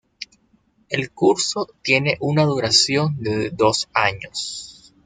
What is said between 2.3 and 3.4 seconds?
duración